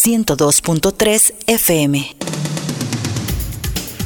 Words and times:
102.3 0.00 1.32
FM. 1.46 2.19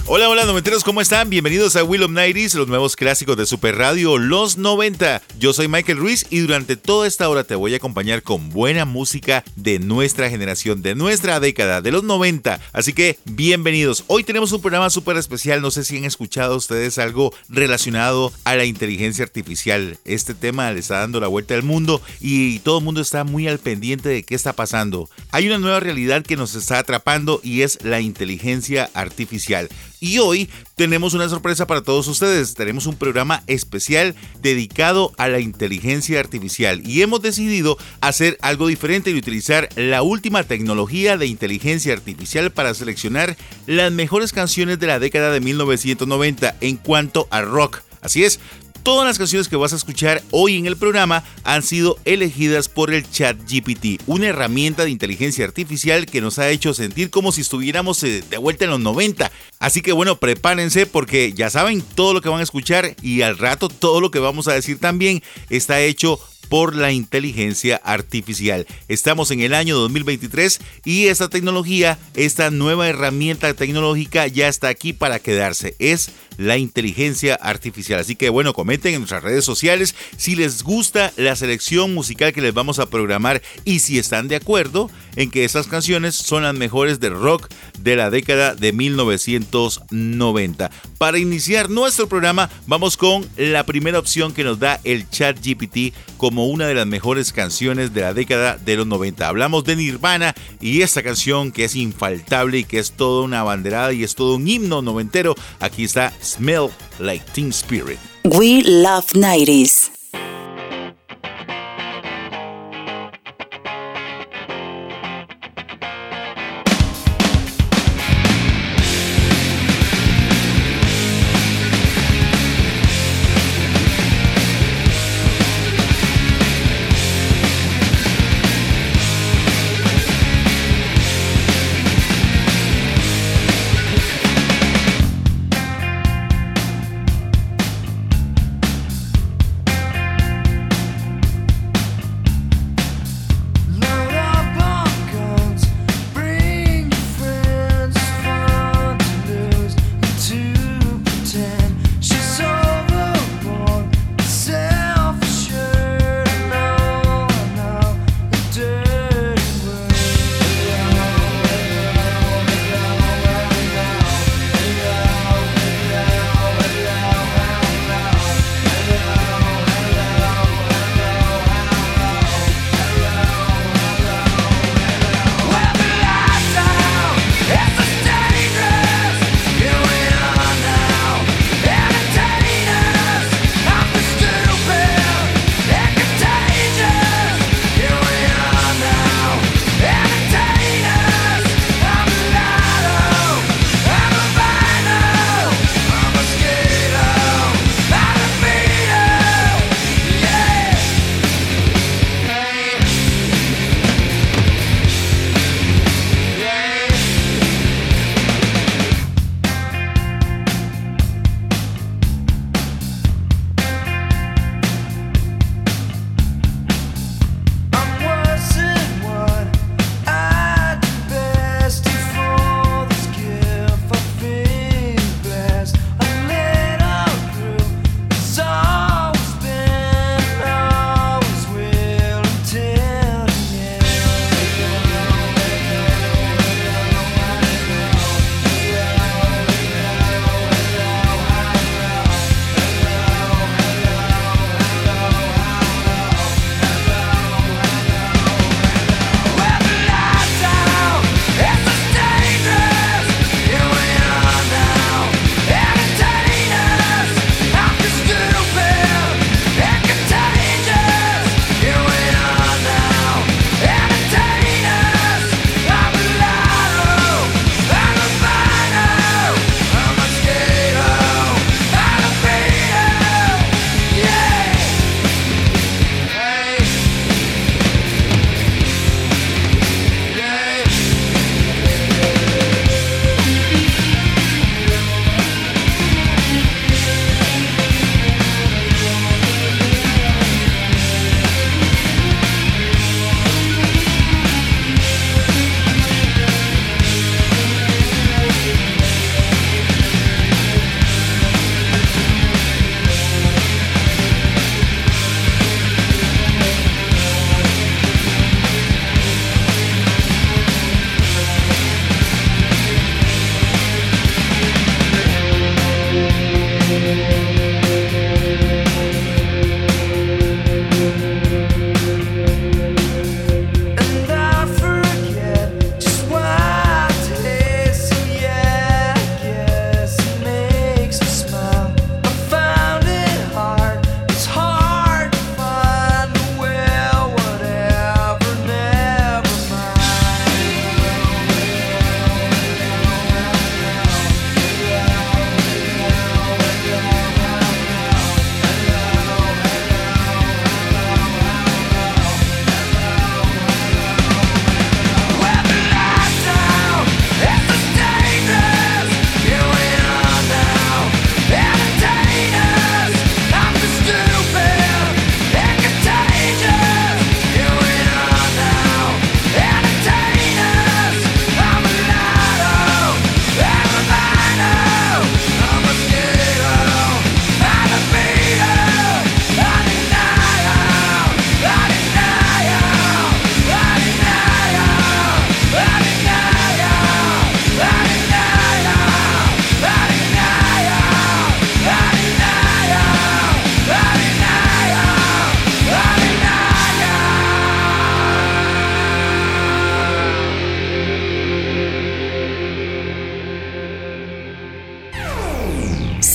Hola, 0.07 0.29
hola, 0.29 0.45
noventeros, 0.45 0.85
¿cómo 0.85 1.01
están? 1.01 1.31
Bienvenidos 1.31 1.77
a 1.77 1.83
Will 1.83 2.03
of 2.03 2.11
Nighties, 2.11 2.55
los 2.55 2.69
nuevos 2.69 2.95
clásicos 2.95 3.39
de 3.39 3.47
Super 3.47 3.77
Radio, 3.77 4.19
los 4.19 4.59
90. 4.59 5.23
Yo 5.39 5.55
soy 5.55 5.67
Michael 5.67 5.97
Ruiz 5.97 6.27
y 6.29 6.41
durante 6.41 6.77
toda 6.77 7.07
esta 7.07 7.27
hora 7.27 7.45
te 7.45 7.55
voy 7.55 7.73
a 7.73 7.79
acompañar 7.79 8.23
con 8.23 8.51
buena 8.51 8.85
música 8.85 9.45
de 9.57 9.79
nuestra 9.79 10.29
generación, 10.29 10.83
de 10.83 10.95
nuestra 10.95 11.41
década, 11.41 11.81
de 11.81 11.91
los 11.91 12.05
90. 12.05 12.61
Así 12.75 12.93
que, 12.93 13.19
bienvenidos. 13.25 14.05
Hoy 14.07 14.25
tenemos 14.25 14.53
un 14.53 14.61
programa 14.61 14.91
súper 14.91 15.17
especial. 15.17 15.63
No 15.63 15.71
sé 15.71 15.85
si 15.85 15.97
han 15.97 16.05
escuchado 16.05 16.55
ustedes 16.57 16.99
algo 16.99 17.33
relacionado 17.49 18.31
a 18.45 18.57
la 18.57 18.67
inteligencia 18.67 19.25
artificial. 19.25 19.97
Este 20.05 20.35
tema 20.35 20.71
le 20.71 20.81
está 20.81 20.99
dando 20.99 21.19
la 21.19 21.29
vuelta 21.29 21.55
al 21.55 21.63
mundo 21.63 22.03
y 22.21 22.59
todo 22.59 22.81
el 22.81 22.85
mundo 22.85 23.01
está 23.01 23.25
muy 23.25 23.49
al 23.49 23.59
pendiente 23.59 24.11
de 24.11 24.23
qué 24.23 24.35
está 24.35 24.53
pasando. 24.53 25.09
Hay 25.31 25.47
una 25.47 25.59
nueva 25.59 25.81
realidad 25.81 26.25
que 26.25 26.37
nos 26.37 26.55
está 26.57 26.79
atrapando 26.79 27.41
y 27.43 27.63
es 27.63 27.79
la 27.83 28.03
inteligencia 28.03 28.91
artificial. 28.93 29.71
Y 30.05 30.19
hoy 30.19 30.51
tenemos 30.75 31.15
una 31.15 31.31
sorpresa 31.31 31.67
para 31.67 31.81
todos 31.81 32.07
ustedes. 32.09 32.53
Tenemos 32.53 32.85
un 32.85 32.95
programa 32.95 33.43
especial 33.47 34.15
dedicado 34.43 35.15
a 35.17 35.29
la 35.29 35.41
inteligencia 35.41 36.21
artificial 36.21 36.83
y 36.87 37.01
hemos 37.01 37.23
decidido 37.23 37.79
hacer 38.03 38.37
algo 38.43 38.67
diferente 38.67 39.11
y 39.11 39.15
utilizar 39.15 39.71
la 39.77 40.03
última 40.03 40.43
tecnología 40.43 41.17
de 41.17 41.25
inteligencia 41.25 41.95
artificial 41.95 42.53
para 42.53 42.75
seleccionar 42.75 43.39
las 43.67 43.93
mejores 43.93 44.35
canciones 44.35 44.79
de 44.79 44.89
la 44.89 44.99
década 44.99 45.33
de 45.33 45.41
1990 45.41 46.55
en 46.61 46.77
cuanto 46.77 47.27
a 47.31 47.41
rock. 47.41 47.81
Así 48.03 48.25
es, 48.25 48.41
Todas 48.85 49.07
las 49.07 49.17
canciones 49.17 49.49
que 49.49 49.57
vas 49.57 49.73
a 49.73 49.77
escuchar 49.77 50.23
hoy 50.31 50.59
en 50.59 50.67
el 50.67 50.77
programa 50.77 51.25
han 51.43 51.63
sido 51.63 51.97
elegidas 52.05 52.69
por 52.69 52.93
el 52.93 53.11
Chat 53.11 53.39
GPT, 53.51 54.03
una 54.07 54.27
herramienta 54.27 54.85
de 54.85 54.91
inteligencia 54.91 55.47
artificial 55.47 56.05
que 56.05 56.21
nos 56.21 56.39
ha 56.39 56.51
hecho 56.51 56.75
sentir 56.75 57.09
como 57.09 57.33
si 57.33 57.41
estuviéramos 57.41 58.03
eh, 58.03 58.23
de 58.29 58.37
vuelta 58.37 58.65
en 58.65 58.73
los 58.73 58.81
90. 58.81 59.33
Así 59.59 59.81
que 59.81 59.93
bueno, 59.93 60.17
prepárense 60.17 60.85
porque 60.85 61.33
ya 61.33 61.49
saben 61.49 61.81
todo 61.95 62.13
lo 62.13 62.21
que 62.21 62.29
van 62.29 62.41
a 62.41 62.43
escuchar 62.43 62.95
y 63.01 63.23
al 63.23 63.39
rato 63.39 63.71
todo 63.71 64.03
lo 64.03 64.11
que 64.11 64.19
vamos 64.19 64.49
a 64.49 64.53
decir 64.53 64.79
también 64.79 65.23
está 65.49 65.81
hecho 65.81 66.21
por 66.49 66.75
la 66.75 66.93
inteligencia 66.93 67.77
artificial. 67.85 68.67
Estamos 68.89 69.31
en 69.31 69.41
el 69.41 69.55
año 69.55 69.77
2023 69.77 70.61
y 70.85 71.07
esta 71.07 71.29
tecnología, 71.29 71.99
esta 72.15 72.51
nueva 72.51 72.89
herramienta 72.89 73.53
tecnológica 73.55 74.27
ya 74.27 74.49
está 74.49 74.69
aquí 74.69 74.93
para 74.93 75.19
quedarse. 75.19 75.75
Es 75.79 76.11
la 76.37 76.59
inteligencia 76.59 77.35
artificial. 77.35 78.01
Así 78.01 78.17
que 78.17 78.29
bueno, 78.29 78.53
comenten 78.53 78.95
en 78.95 79.01
nuestras 79.01 79.23
redes 79.23 79.45
sociales 79.45 79.95
si 80.17 80.35
les 80.35 80.63
gusta 80.63 81.13
la 81.17 81.37
selección 81.37 81.95
musical 81.95 82.33
que 82.33 82.43
les 82.43 82.55
vamos 82.55 82.79
a 82.79 82.87
programar 82.87 83.43
y 83.65 83.81
si 83.81 83.99
están 83.99 84.29
de 84.29 84.37
acuerdo 84.37 84.91
en 85.17 85.31
que 85.31 85.45
estas 85.45 85.67
canciones 85.67 86.15
son 86.15 86.43
las 86.43 86.55
mejores 86.55 87.01
de 87.01 87.11
rock 87.11 87.49
de 87.79 87.97
la 87.97 88.11
década 88.11 88.55
de 88.55 88.73
1990. 88.73 90.71
Para 90.99 91.19
iniciar 91.19 91.71
nuestro 91.71 92.09
programa 92.09 92.51
vamos 92.67 92.97
con 92.97 93.27
la 93.37 93.65
primera 93.65 93.99
opción 93.99 94.33
que 94.33 94.45
nos 94.45 94.59
da 94.59 94.81
el 94.85 95.09
chat 95.11 95.39
GPT 95.45 95.95
una 96.43 96.67
de 96.67 96.75
las 96.75 96.87
mejores 96.87 97.33
canciones 97.33 97.95
de 97.95 98.01
la 98.01 98.15
década 98.15 98.57
de 98.57 98.77
los 98.77 98.87
90. 98.87 99.29
Hablamos 99.29 99.65
de 99.65 99.77
Nirvana 99.77 100.35
y 100.61 100.83
esta 100.83 101.03
canción 101.03 101.53
que 101.53 101.65
es 101.65 101.77
infaltable 101.77 102.59
y 102.59 102.65
que 102.65 102.79
es 102.79 102.93
toda 102.93 103.25
una 103.25 103.43
banderada 103.43 103.93
y 103.93 104.03
es 104.03 104.15
todo 104.15 104.37
un 104.37 104.49
himno 104.49 104.83
noventero. 104.83 105.35
Aquí 105.61 105.85
está 105.85 106.13
Smell 106.23 106.69
Like 106.99 107.25
Teen 107.33 107.51
Spirit. 107.51 107.99
We 108.25 108.63
Love 108.65 109.13
90s. 109.15 109.91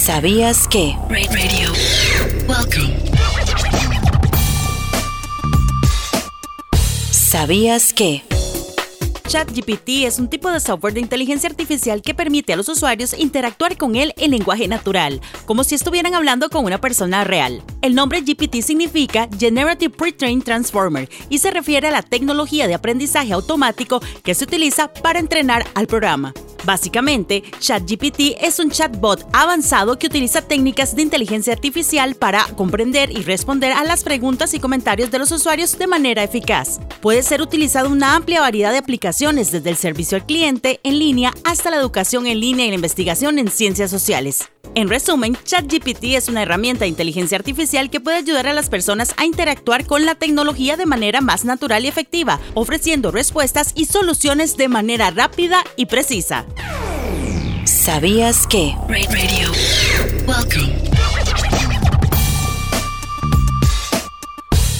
¿Sabías 0.09 0.67
que? 0.67 0.97
Radio. 1.07 1.71
Welcome. 2.47 2.97
¿Sabías 7.11 7.93
que? 7.93 8.23
ChatGPT 9.27 10.07
es 10.07 10.17
un 10.17 10.27
tipo 10.27 10.49
de 10.49 10.59
software 10.59 10.95
de 10.95 11.01
inteligencia 11.01 11.47
artificial 11.47 12.01
que 12.01 12.15
permite 12.15 12.53
a 12.53 12.55
los 12.55 12.67
usuarios 12.69 13.13
interactuar 13.13 13.77
con 13.77 13.95
él 13.95 14.15
en 14.17 14.31
lenguaje 14.31 14.67
natural, 14.67 15.21
como 15.45 15.63
si 15.63 15.75
estuvieran 15.75 16.15
hablando 16.15 16.49
con 16.49 16.65
una 16.65 16.81
persona 16.81 17.23
real. 17.23 17.61
El 17.83 17.93
nombre 17.93 18.21
GPT 18.21 18.63
significa 18.63 19.29
Generative 19.37 19.95
Pre-trained 19.95 20.43
Transformer 20.43 21.07
y 21.29 21.37
se 21.37 21.51
refiere 21.51 21.89
a 21.89 21.91
la 21.91 22.01
tecnología 22.01 22.67
de 22.67 22.73
aprendizaje 22.73 23.31
automático 23.31 24.01
que 24.23 24.33
se 24.33 24.45
utiliza 24.45 24.91
para 24.91 25.19
entrenar 25.19 25.67
al 25.75 25.85
programa. 25.85 26.33
Básicamente, 26.63 27.43
ChatGPT 27.59 28.37
es 28.41 28.59
un 28.59 28.69
chatbot 28.69 29.25
avanzado 29.33 29.97
que 29.97 30.07
utiliza 30.07 30.41
técnicas 30.41 30.95
de 30.95 31.01
inteligencia 31.01 31.53
artificial 31.53 32.15
para 32.15 32.45
comprender 32.55 33.11
y 33.11 33.23
responder 33.23 33.71
a 33.71 33.83
las 33.83 34.03
preguntas 34.03 34.53
y 34.53 34.59
comentarios 34.59 35.11
de 35.11 35.19
los 35.19 35.31
usuarios 35.31 35.77
de 35.77 35.87
manera 35.87 36.23
eficaz. 36.23 36.79
Puede 37.01 37.23
ser 37.23 37.41
utilizado 37.41 37.89
una 37.89 38.15
amplia 38.15 38.41
variedad 38.41 38.71
de 38.71 38.77
aplicaciones, 38.77 39.51
desde 39.51 39.69
el 39.69 39.77
servicio 39.77 40.17
al 40.17 40.25
cliente 40.25 40.79
en 40.83 40.99
línea 40.99 41.33
hasta 41.43 41.69
la 41.69 41.77
educación 41.77 42.27
en 42.27 42.39
línea 42.39 42.65
y 42.65 42.69
la 42.69 42.75
investigación 42.75 43.39
en 43.39 43.49
ciencias 43.49 43.91
sociales. 43.91 44.49
En 44.79 44.87
resumen, 44.87 45.37
ChatGPT 45.43 46.15
es 46.15 46.29
una 46.29 46.41
herramienta 46.41 46.85
de 46.85 46.87
inteligencia 46.87 47.37
artificial 47.37 47.89
que 47.89 47.99
puede 47.99 48.15
ayudar 48.15 48.47
a 48.47 48.53
las 48.53 48.69
personas 48.69 49.13
a 49.17 49.25
interactuar 49.25 49.85
con 49.85 50.05
la 50.05 50.15
tecnología 50.15 50.77
de 50.77 50.85
manera 50.85 51.19
más 51.19 51.43
natural 51.43 51.83
y 51.83 51.89
efectiva, 51.89 52.39
ofreciendo 52.53 53.11
respuestas 53.11 53.73
y 53.75 53.87
soluciones 53.87 54.55
de 54.55 54.69
manera 54.69 55.11
rápida 55.11 55.65
y 55.75 55.87
precisa. 55.87 56.45
¿Sabías 57.65 58.47
que? 58.47 58.73
Radio. 58.87 59.51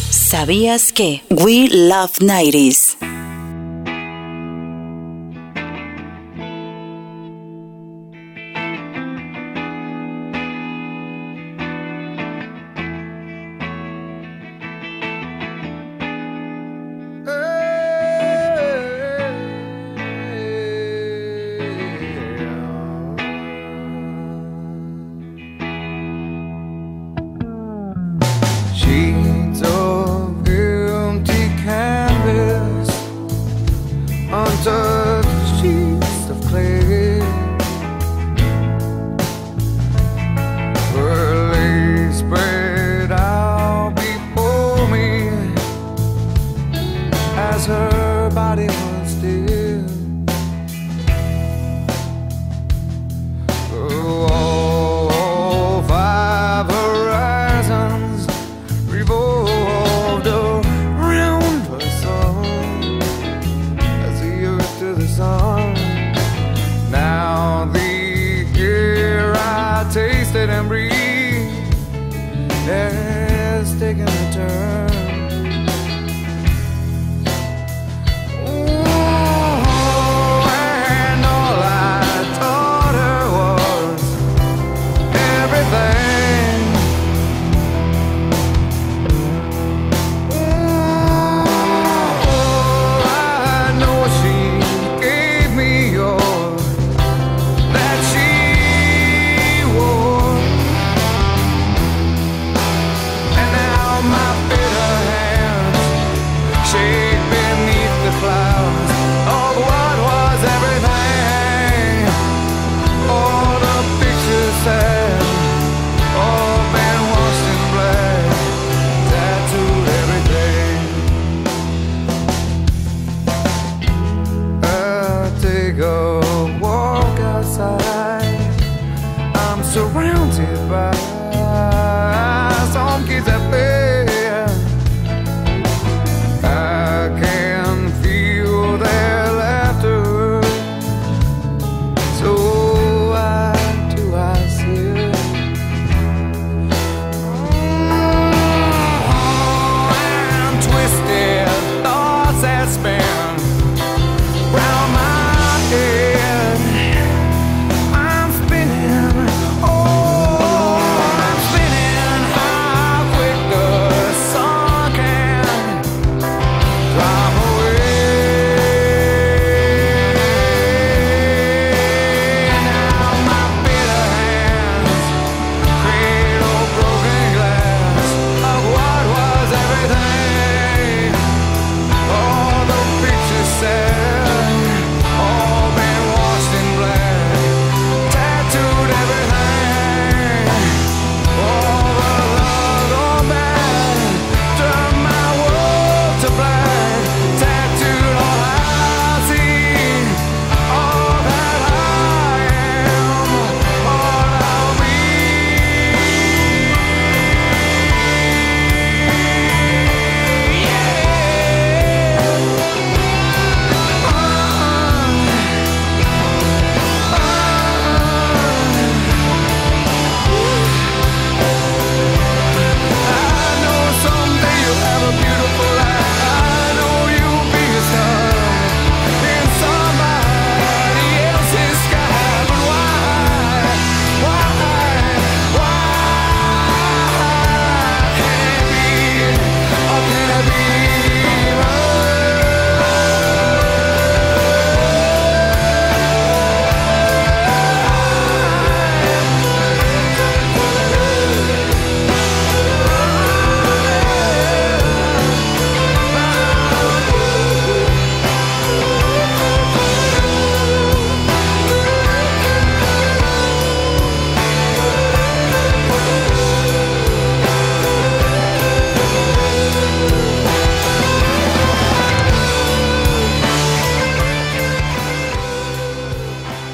¿Sabías 0.10 0.94
que? 0.94 1.24
We 1.30 1.68
Love 1.68 2.20
90s. 2.20 3.19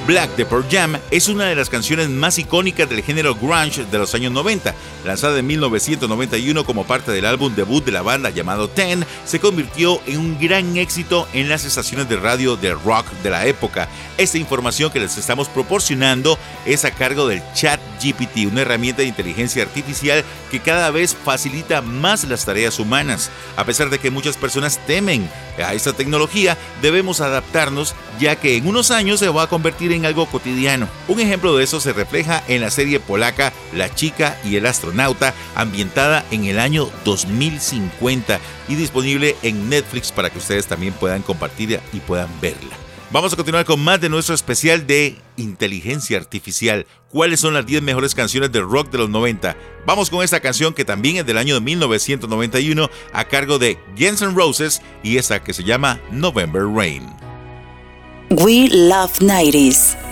Black 0.05 0.35
de 0.35 0.45
Pearl 0.45 0.63
Jam 0.69 1.00
es 1.09 1.29
una 1.29 1.45
de 1.45 1.55
las 1.55 1.71
canciones 1.71 2.09
más 2.09 2.38
icónicas 2.38 2.88
del 2.88 3.01
género 3.01 3.33
grunge 3.33 3.85
de 3.85 3.97
los 3.97 4.13
años 4.13 4.31
90. 4.31 4.75
Lanzada 5.03 5.39
en 5.39 5.47
1991 5.47 6.63
como 6.63 6.85
parte 6.85 7.12
del 7.12 7.25
álbum 7.25 7.55
debut 7.55 7.83
de 7.83 7.91
la 7.91 8.03
banda 8.03 8.29
llamado 8.29 8.69
Ten, 8.69 9.03
se 9.25 9.39
convirtió 9.39 10.00
en 10.05 10.19
un 10.19 10.39
gran 10.39 10.77
éxito 10.77 11.27
en 11.33 11.50
las 11.50 11.65
estaciones 11.65 12.07
de 12.07 12.17
radio 12.17 12.55
de 12.55 12.75
rock 12.75 13.07
de 13.24 13.31
la 13.31 13.47
época. 13.47 13.89
Esta 14.19 14.38
información 14.38 14.91
que 14.91 15.00
les 15.00 15.17
estamos 15.17 15.50
proporcionando 15.50 16.38
es 16.67 16.85
a 16.85 16.91
cargo 16.91 17.27
del 17.27 17.41
Chat 17.55 17.79
GPT, 18.00 18.45
una 18.51 18.62
herramienta 18.62 19.01
de 19.01 19.07
inteligencia 19.07 19.63
artificial 19.63 20.24
que 20.51 20.59
cada 20.59 20.91
vez 20.91 21.15
facilita 21.15 21.81
más 21.81 22.24
las 22.25 22.45
tareas 22.45 22.77
humanas. 22.77 23.31
A 23.55 23.65
pesar 23.65 23.89
de 23.89 23.97
que 23.97 24.12
muchas 24.12 24.38
personas 24.38 24.79
temen 24.85 25.27
a 25.57 25.74
esta 25.74 25.93
tecnología, 25.93 26.57
debemos 26.83 27.21
adaptarnos 27.21 27.95
ya 28.19 28.35
que 28.35 28.57
en 28.57 28.67
unos 28.67 28.91
años 28.91 29.19
se 29.19 29.29
va 29.29 29.43
a 29.43 29.47
convertir 29.47 29.94
algo 30.03 30.25
cotidiano. 30.25 30.89
Un 31.07 31.19
ejemplo 31.19 31.55
de 31.55 31.63
eso 31.63 31.79
se 31.79 31.93
refleja 31.93 32.43
en 32.47 32.61
la 32.61 32.71
serie 32.71 32.99
polaca 32.99 33.53
La 33.71 33.93
chica 33.93 34.37
y 34.43 34.55
el 34.55 34.65
astronauta, 34.65 35.35
ambientada 35.53 36.25
en 36.31 36.45
el 36.45 36.57
año 36.57 36.89
2050 37.05 38.39
y 38.67 38.75
disponible 38.75 39.35
en 39.43 39.69
Netflix 39.69 40.11
para 40.11 40.31
que 40.31 40.39
ustedes 40.39 40.65
también 40.65 40.93
puedan 40.93 41.21
compartirla 41.21 41.79
y 41.93 41.99
puedan 41.99 42.29
verla. 42.41 42.75
Vamos 43.11 43.31
a 43.31 43.35
continuar 43.35 43.65
con 43.65 43.79
más 43.79 44.01
de 44.01 44.09
nuestro 44.09 44.33
especial 44.33 44.87
de 44.87 45.15
inteligencia 45.37 46.17
artificial. 46.17 46.85
¿Cuáles 47.09 47.39
son 47.39 47.53
las 47.53 47.65
10 47.65 47.81
mejores 47.83 48.15
canciones 48.15 48.51
de 48.51 48.61
rock 48.61 48.89
de 48.89 48.97
los 48.97 49.09
90? 49.09 49.55
Vamos 49.85 50.09
con 50.09 50.23
esta 50.23 50.39
canción 50.39 50.73
que 50.73 50.83
también 50.85 51.17
es 51.17 51.25
del 51.25 51.37
año 51.37 51.53
de 51.53 51.61
1991 51.61 52.89
a 53.13 53.23
cargo 53.25 53.59
de 53.59 53.77
Guns 53.97 54.21
N' 54.21 54.33
Roses 54.33 54.81
y 55.03 55.17
esta 55.17 55.43
que 55.43 55.53
se 55.53 55.63
llama 55.63 56.01
November 56.11 56.63
Rain. 56.63 57.25
We 58.44 58.68
love 58.68 59.20
90s. 59.20 60.04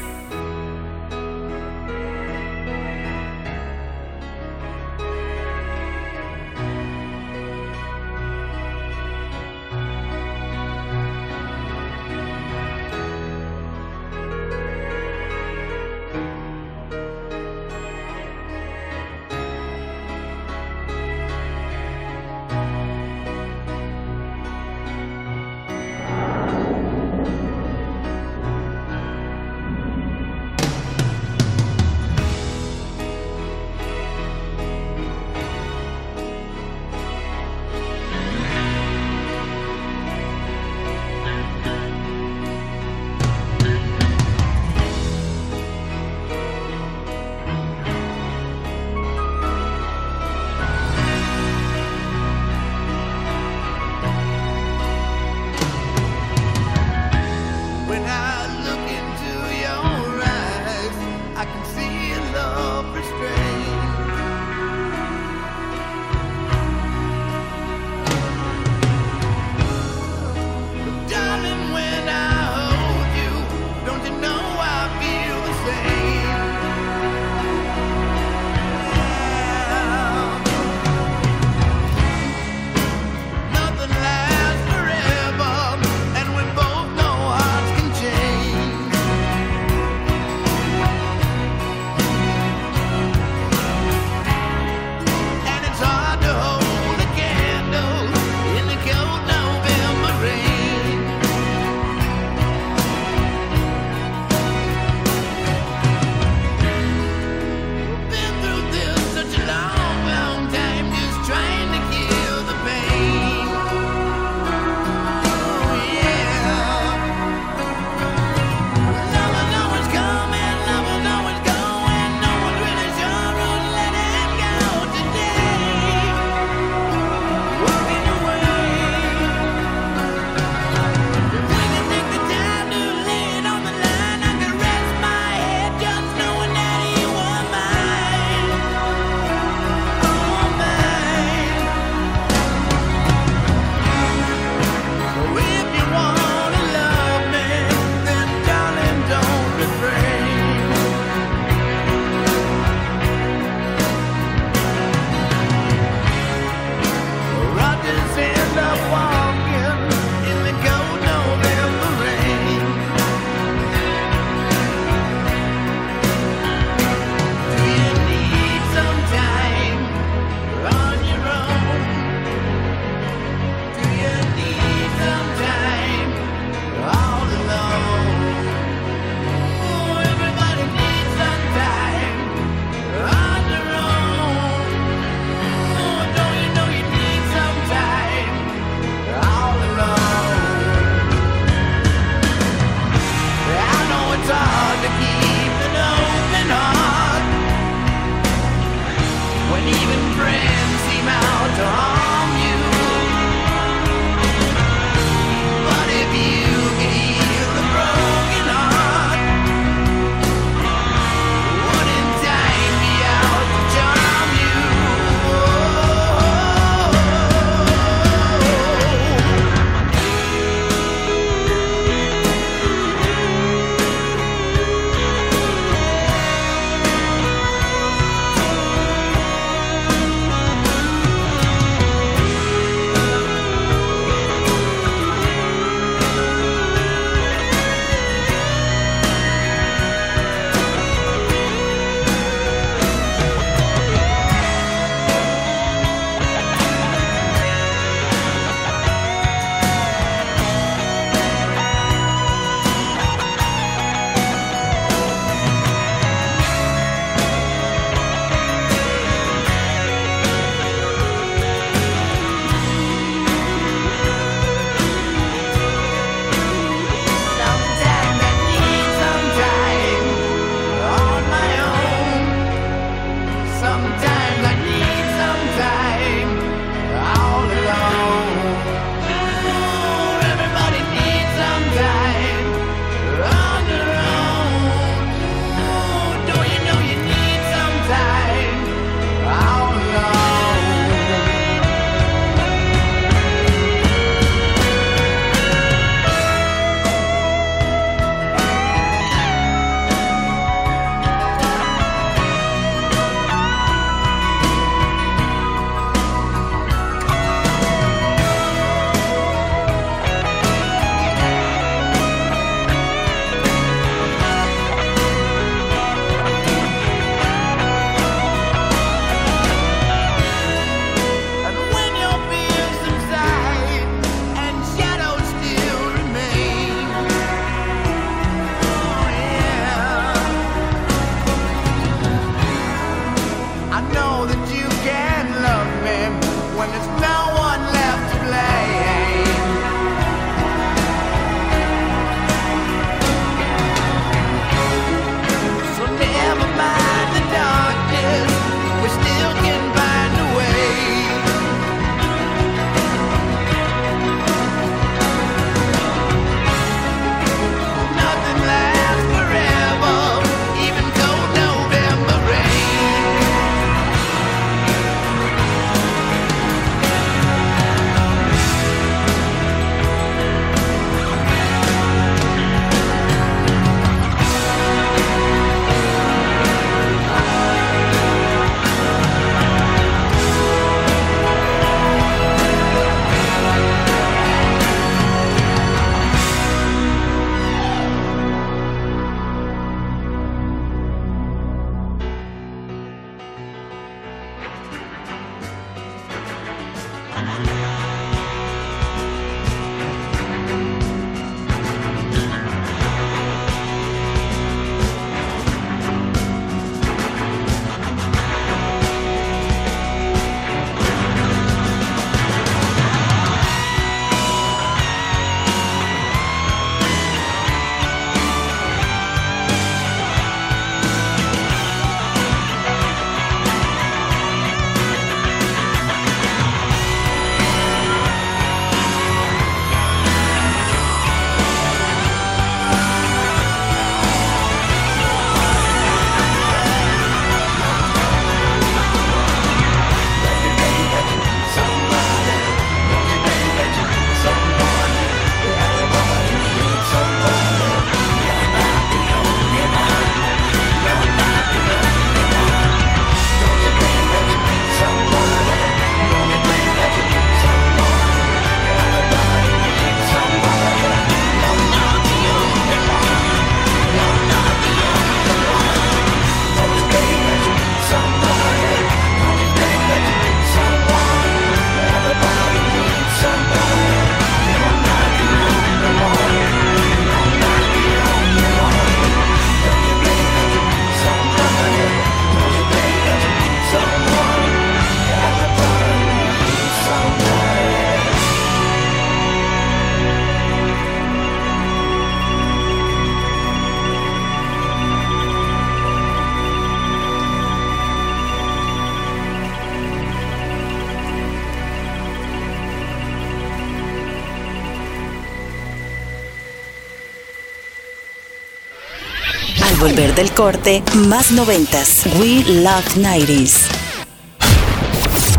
Del 510.16 510.32
corte, 510.32 510.84
más 511.08 511.32
noventas. 511.32 512.04
We 512.20 512.44
Love 512.62 512.98
90s. 512.98 513.54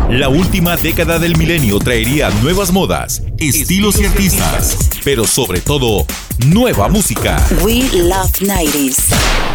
La 0.09 0.29
última 0.29 0.77
década 0.77 1.17
del 1.19 1.37
milenio 1.37 1.79
traería 1.79 2.29
nuevas 2.41 2.71
modas, 2.71 3.23
estilos 3.37 3.99
y 3.99 4.05
artistas, 4.05 4.89
pero 5.03 5.25
sobre 5.25 5.61
todo, 5.61 6.05
nueva 6.47 6.89
música. 6.89 7.41
We 7.63 7.83
Love 7.93 8.31
90s. 8.41 9.54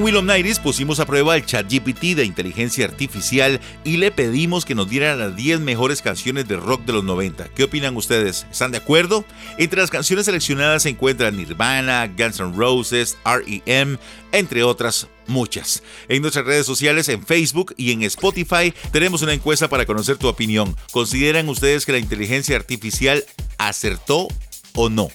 En 0.00 0.04
Will 0.04 0.16
of 0.16 0.58
pusimos 0.62 0.98
a 0.98 1.04
prueba 1.04 1.36
el 1.36 1.44
chat 1.44 1.70
GPT 1.70 2.16
de 2.16 2.24
inteligencia 2.24 2.86
artificial 2.86 3.60
y 3.84 3.98
le 3.98 4.10
pedimos 4.10 4.64
que 4.64 4.74
nos 4.74 4.88
diera 4.88 5.14
las 5.14 5.36
10 5.36 5.60
mejores 5.60 6.00
canciones 6.00 6.48
de 6.48 6.56
rock 6.56 6.84
de 6.86 6.94
los 6.94 7.04
90. 7.04 7.48
¿Qué 7.48 7.64
opinan 7.64 7.96
ustedes? 7.96 8.46
¿Están 8.50 8.70
de 8.70 8.78
acuerdo? 8.78 9.26
Entre 9.58 9.78
las 9.78 9.90
canciones 9.90 10.24
seleccionadas 10.24 10.84
se 10.84 10.88
encuentran 10.88 11.36
Nirvana, 11.36 12.06
Guns 12.06 12.40
N' 12.40 12.56
Roses, 12.56 13.18
REM, 13.24 13.98
entre 14.32 14.62
otras 14.62 15.08
muchas. 15.26 15.82
En 16.08 16.22
nuestras 16.22 16.46
redes 16.46 16.64
sociales, 16.64 17.08
en 17.10 17.26
Facebook 17.26 17.74
y 17.76 17.92
en 17.92 18.02
Spotify, 18.02 18.72
tenemos 18.92 19.20
una 19.20 19.34
encuesta 19.34 19.68
para 19.68 19.84
conocer 19.84 20.16
tu 20.16 20.28
opinión. 20.28 20.76
¿Consideran 20.92 21.48
ustedes 21.48 21.84
que 21.84 21.92
la 21.92 21.98
inteligencia 21.98 22.56
artificial 22.56 23.24
acertó 23.58 24.28
o 24.74 24.88
no? 24.88 25.08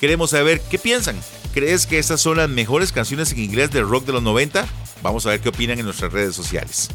Queremos 0.00 0.30
saber 0.30 0.60
qué 0.68 0.78
piensan. 0.78 1.16
¿Crees 1.52 1.86
que 1.86 1.98
estas 1.98 2.18
son 2.22 2.38
las 2.38 2.48
mejores 2.48 2.92
canciones 2.92 3.32
en 3.32 3.40
inglés 3.40 3.70
de 3.70 3.82
rock 3.82 4.06
de 4.06 4.12
los 4.12 4.22
90? 4.22 4.64
Vamos 5.02 5.26
a 5.26 5.30
ver 5.30 5.40
qué 5.40 5.50
opinan 5.50 5.78
en 5.78 5.84
nuestras 5.84 6.10
redes 6.10 6.34
sociales. 6.34 6.88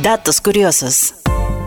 Datos 0.00 0.40
curiosos. 0.40 1.14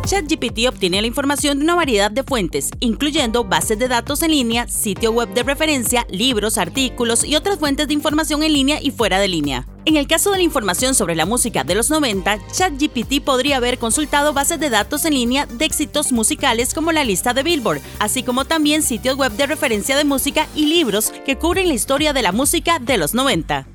ChatGPT 0.05 0.67
obtiene 0.67 1.01
la 1.01 1.07
información 1.07 1.57
de 1.57 1.63
una 1.63 1.73
variedad 1.73 2.11
de 2.11 2.21
fuentes, 2.21 2.69
incluyendo 2.79 3.43
bases 3.43 3.79
de 3.79 3.87
datos 3.87 4.21
en 4.21 4.31
línea, 4.31 4.67
sitio 4.67 5.11
web 5.11 5.33
de 5.33 5.41
referencia, 5.41 6.05
libros, 6.11 6.59
artículos 6.59 7.23
y 7.23 7.35
otras 7.35 7.57
fuentes 7.57 7.87
de 7.87 7.95
información 7.95 8.43
en 8.43 8.53
línea 8.53 8.79
y 8.79 8.91
fuera 8.91 9.17
de 9.17 9.27
línea. 9.27 9.67
En 9.85 9.97
el 9.97 10.05
caso 10.05 10.29
de 10.29 10.37
la 10.37 10.43
información 10.43 10.93
sobre 10.93 11.15
la 11.15 11.25
música 11.25 11.63
de 11.63 11.73
los 11.73 11.89
90, 11.89 12.37
ChatGPT 12.51 13.23
podría 13.23 13.57
haber 13.57 13.79
consultado 13.79 14.31
bases 14.31 14.59
de 14.59 14.69
datos 14.69 15.05
en 15.05 15.15
línea 15.15 15.47
de 15.47 15.65
éxitos 15.65 16.11
musicales 16.11 16.75
como 16.75 16.91
la 16.91 17.03
lista 17.03 17.33
de 17.33 17.41
Billboard, 17.41 17.81
así 17.97 18.21
como 18.21 18.45
también 18.45 18.83
sitios 18.83 19.17
web 19.17 19.31
de 19.31 19.47
referencia 19.47 19.97
de 19.97 20.03
música 20.03 20.47
y 20.55 20.67
libros 20.67 21.11
que 21.25 21.37
cubren 21.37 21.67
la 21.67 21.73
historia 21.73 22.13
de 22.13 22.21
la 22.21 22.31
música 22.31 22.77
de 22.77 22.97
los 22.97 23.15
90. 23.15 23.67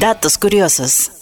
Datos 0.00 0.38
curiosos. 0.38 1.12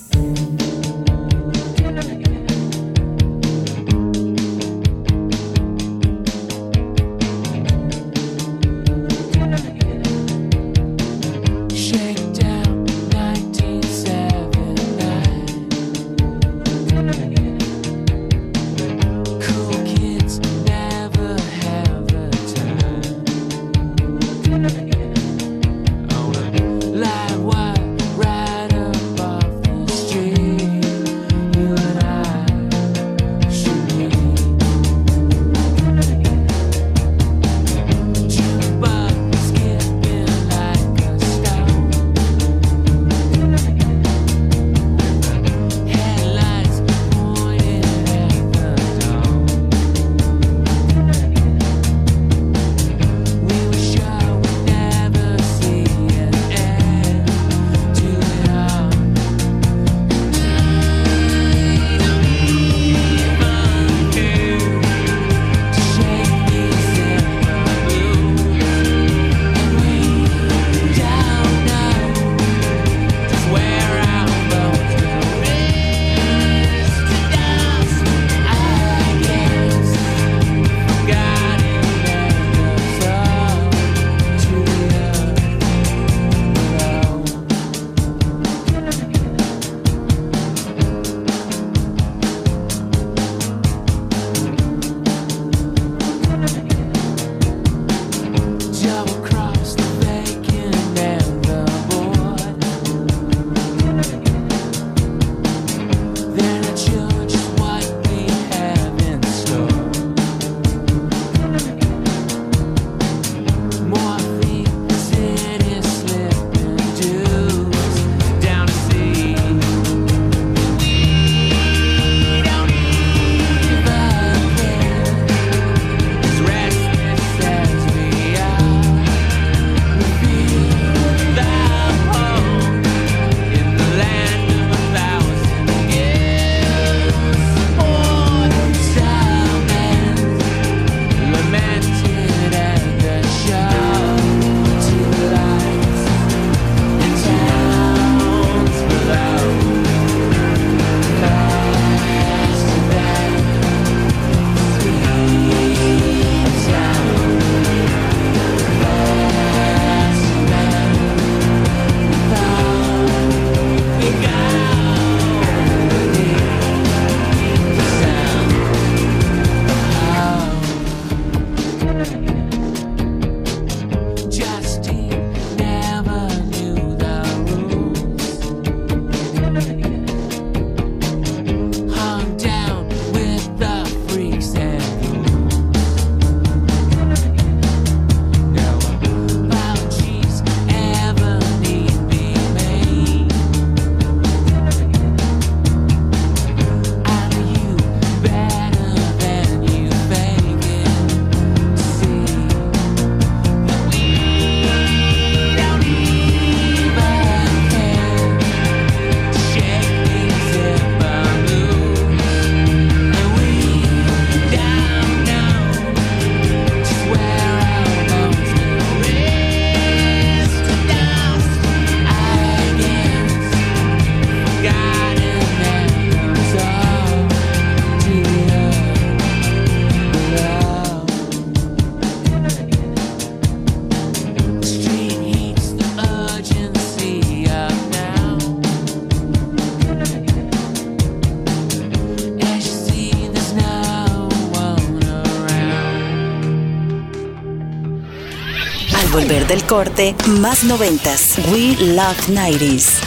del 249.48 249.64
corte, 249.64 250.14
más 250.26 250.62
noventas. 250.62 251.38
We 251.50 251.74
Love 251.80 252.28
90s. 252.28 253.00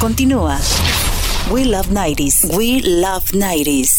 Continúa. 0.00 0.58
We 1.50 1.64
Love 1.64 1.88
90s. 1.90 2.44
We 2.56 2.82
Love 2.82 3.24
90s. 3.32 3.95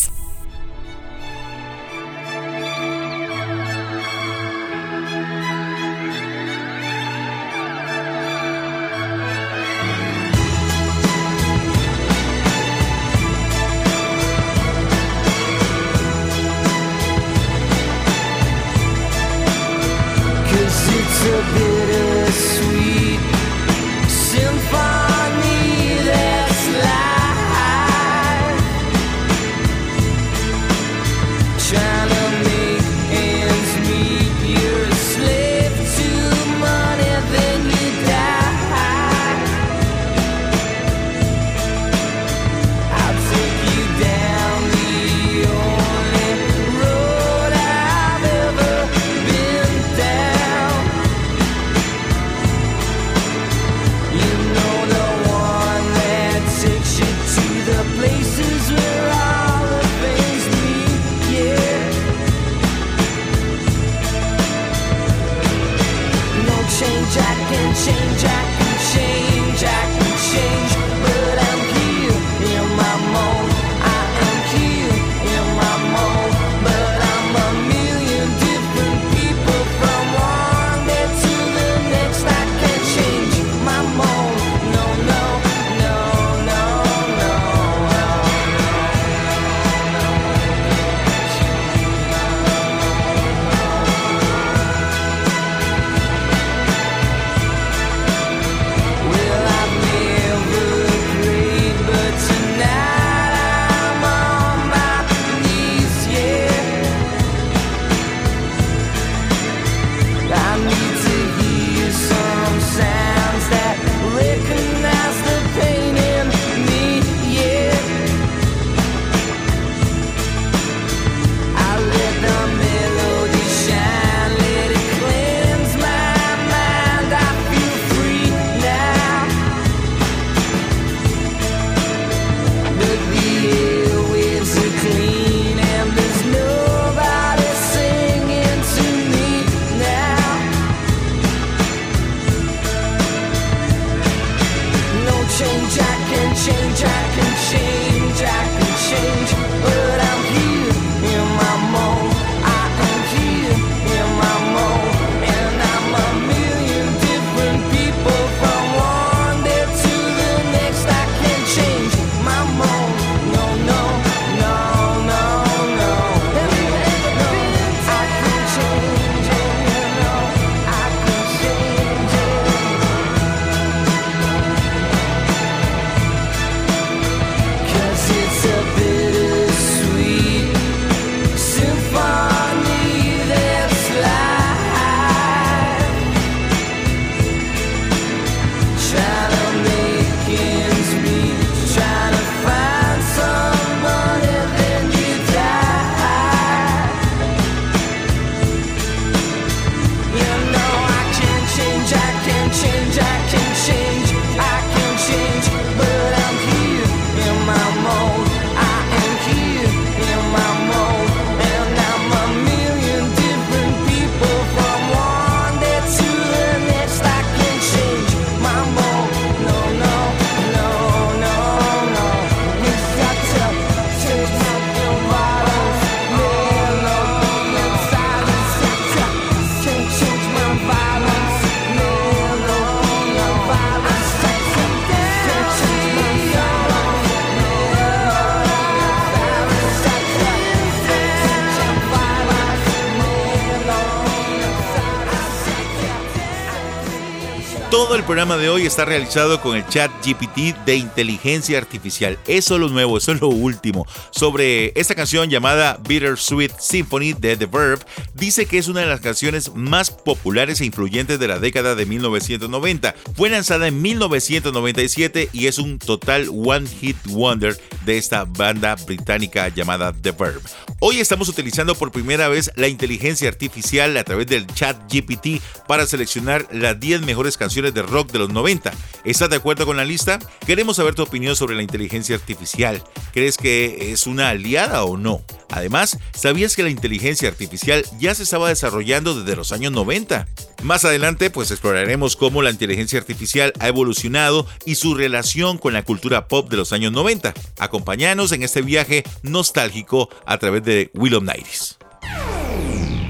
Programa 248.07 248.37
de 248.37 248.47
hoy 248.47 248.65
está 248.65 248.85
realizado 248.85 249.41
con 249.41 249.57
el 249.57 249.67
chat 249.67 249.91
GPT 250.01 250.55
de 250.65 250.77
inteligencia 250.77 251.57
artificial. 251.57 252.17
Eso 252.25 252.55
es 252.55 252.61
lo 252.61 252.69
nuevo, 252.69 252.97
eso 252.97 253.11
es 253.11 253.19
lo 253.19 253.27
último. 253.27 253.85
Sobre 254.11 254.71
esta 254.79 254.95
canción 254.95 255.29
llamada 255.29 255.77
Bittersweet 255.85 256.53
Symphony 256.57 257.11
de 257.11 257.35
The 257.35 257.47
Verb, 257.47 257.85
dice 258.13 258.45
que 258.45 258.59
es 258.59 258.69
una 258.69 258.79
de 258.79 258.85
las 258.85 259.01
canciones 259.01 259.53
más 259.55 259.91
populares 259.91 260.61
e 260.61 260.65
influyentes 260.65 261.19
de 261.19 261.27
la 261.27 261.39
década 261.39 261.75
de 261.75 261.85
1990. 261.85 262.95
Fue 263.13 263.29
lanzada 263.29 263.67
en 263.67 263.81
1997 263.81 265.27
y 265.33 265.47
es 265.47 265.57
un 265.57 265.77
total 265.77 266.29
One 266.31 266.65
Hit 266.65 266.95
Wonder 267.07 267.59
de 267.87 267.97
esta 267.97 268.25
banda 268.25 268.75
británica 268.75 269.47
llamada 269.47 269.93
The 269.93 270.11
Verb. 270.11 270.41
Hoy 270.79 270.99
estamos 270.99 271.29
utilizando 271.29 271.73
por 271.73 271.91
primera 271.91 272.27
vez 272.27 272.51
la 272.55 272.67
inteligencia 272.67 273.29
artificial 273.29 273.95
a 273.95 274.03
través 274.03 274.27
del 274.27 274.45
chat 274.45 274.77
GPT 274.91 275.41
para 275.67 275.87
seleccionar 275.87 276.47
las 276.51 276.79
10 276.79 277.01
mejores 277.01 277.37
canciones 277.37 277.73
de 277.73 277.81
rock 277.81 278.11
de 278.11 278.19
los 278.19 278.29
90. 278.29 278.73
¿Estás 279.05 279.29
de 279.29 279.37
acuerdo 279.37 279.65
con 279.65 279.77
la 279.77 279.85
lista? 279.85 280.19
Queremos 280.45 280.75
saber 280.75 280.95
tu 280.95 281.01
opinión 281.01 281.35
sobre 281.37 281.55
la 281.55 281.63
inteligencia 281.63 282.15
artificial. 282.15 282.83
¿Crees 283.13 283.37
que 283.37 283.91
es 283.93 284.05
una 284.05 284.29
aliada 284.29 284.83
o 284.83 284.97
no? 284.97 285.23
Además, 285.49 285.97
¿sabías 286.13 286.55
que 286.55 286.63
la 286.63 286.69
inteligencia 286.69 287.29
artificial 287.29 287.85
ya 287.99 288.13
se 288.13 288.23
estaba 288.23 288.49
desarrollando 288.49 289.17
desde 289.17 289.37
los 289.37 289.53
años 289.53 289.71
90? 289.71 290.27
Más 290.63 290.83
adelante, 290.83 291.29
pues 291.29 291.51
exploraremos 291.51 292.17
cómo 292.17 292.41
la 292.41 292.49
inteligencia 292.49 292.99
artificial 292.99 293.53
ha 293.59 293.67
evolucionado 293.67 294.45
y 294.65 294.75
su 294.75 294.93
relación 294.93 295.57
con 295.57 295.73
la 295.73 295.83
cultura 295.83 296.27
pop 296.27 296.49
de 296.49 296.57
los 296.57 296.73
años 296.73 296.91
90. 296.91 297.33
Acompáñanos 297.77 298.31
en 298.31 298.41
este 298.41 298.63
viaje 298.63 299.03
nostálgico 299.21 300.09
a 300.25 300.39
través 300.39 300.63
de 300.63 300.89
Willow 300.95 301.21
Nights. 301.21 301.77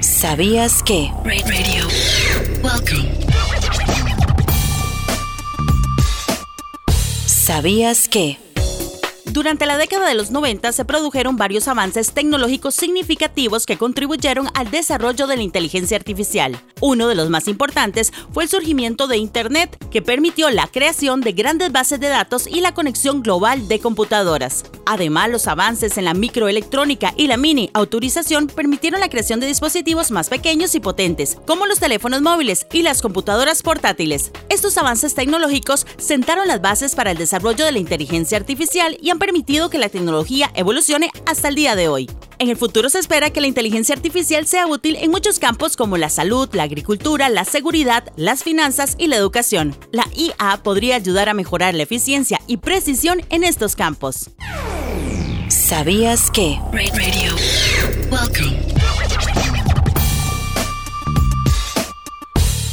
¿Sabías 0.02 0.84
que? 0.84 1.10
Ra- 1.24 1.36
Radio. 1.48 1.88
Welcome. 2.62 3.10
¿Sabías 7.26 8.10
que? 8.10 8.38
Durante 9.38 9.68
la 9.68 9.78
década 9.78 10.08
de 10.08 10.16
los 10.16 10.32
90 10.32 10.72
se 10.72 10.84
produjeron 10.84 11.38
varios 11.38 11.68
avances 11.68 12.12
tecnológicos 12.12 12.74
significativos 12.74 13.68
que 13.68 13.78
contribuyeron 13.78 14.48
al 14.56 14.72
desarrollo 14.72 15.28
de 15.28 15.38
la 15.38 15.44
inteligencia 15.44 15.96
artificial. 15.96 16.60
Uno 16.82 17.08
de 17.08 17.14
los 17.14 17.30
más 17.30 17.48
importantes 17.48 18.12
fue 18.32 18.46
el 18.46 18.50
surgimiento 18.50 19.06
de 19.06 19.18
Internet, 19.18 19.78
que 19.92 20.02
permitió 20.02 20.50
la 20.50 20.66
creación 20.66 21.22
de 21.22 21.34
grandes 21.34 21.72
bases 21.72 22.00
de 22.00 22.08
datos 22.08 22.48
y 22.48 22.62
la 22.62 22.74
conexión 22.74 23.22
global 23.22 23.68
de 23.68 23.80
computadoras. 23.80 24.64
Además, 24.88 25.30
los 25.30 25.48
avances 25.48 25.98
en 25.98 26.06
la 26.06 26.16
microelectrónica 26.16 27.14
y 27.16 27.28
la 27.28 27.38
mini 27.38 27.70
autorización 27.74 28.48
permitieron 28.48 29.02
la 29.02 29.10
creación 29.10 29.40
de 29.40 29.46
dispositivos 29.46 30.10
más 30.10 30.30
pequeños 30.30 30.74
y 30.74 30.80
potentes, 30.80 31.38
como 31.46 31.68
los 31.68 31.80
teléfonos 31.80 32.22
móviles 32.22 32.66
y 32.72 32.82
las 32.82 33.04
computadoras 33.04 33.62
portátiles. 33.62 34.32
Estos 34.50 34.78
avances 34.78 35.14
tecnológicos 35.14 35.86
sentaron 35.98 36.48
las 36.48 36.62
bases 36.62 36.96
para 36.96 37.12
el 37.12 37.18
desarrollo 37.18 37.66
de 37.66 37.74
la 37.74 37.80
inteligencia 37.80 38.38
artificial 38.38 38.98
y 39.02 39.10
han 39.10 39.20
permitido 39.28 39.70
que 39.70 39.78
la 39.78 39.90
tecnología 39.90 40.50
evolucione 40.56 41.12
hasta 41.26 41.50
el 41.50 41.56
día 41.56 41.76
de 41.76 41.90
hoy. 41.90 42.10
En 42.40 42.50
el 42.50 42.56
futuro 42.56 42.90
se 42.90 43.00
espera 43.00 43.30
que 43.30 43.42
la 43.42 43.48
inteligencia 43.48 43.94
artificial 43.94 44.48
sea 44.48 44.68
útil 44.68 44.96
en 45.02 45.12
muchos 45.12 45.38
campos 45.38 45.76
como 45.76 45.98
la 45.98 46.08
salud, 46.10 46.48
la 46.54 46.64
agricultura, 46.64 47.28
la 47.28 47.44
seguridad, 47.44 48.06
las 48.16 48.44
finanzas 48.46 48.96
y 48.98 49.08
la 49.08 49.18
educación. 49.18 49.76
La 49.92 50.06
IA 50.16 50.62
podría 50.64 50.96
ayudar 50.96 51.28
a 51.28 51.34
mejorar 51.34 51.74
la 51.76 51.84
eficiencia 51.84 52.40
y 52.48 52.56
precisión 52.58 53.20
en 53.30 53.44
estos 53.44 53.76
campos. 53.76 54.30
¿Sabías 55.50 56.32
que? 56.32 56.58
Ra- 56.72 56.84
Radio. 56.96 57.36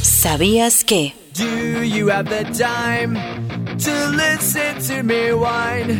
¿Sabías 0.01 0.83
que? 0.83 1.13
Do 1.33 1.83
you 1.83 2.09
have 2.09 2.29
the 2.29 2.45
time 2.53 3.15
to 3.77 4.09
listen 4.15 4.79
to 4.87 5.03
me 5.03 5.33
whine 5.33 5.99